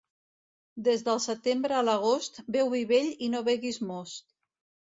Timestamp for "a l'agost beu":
1.79-2.75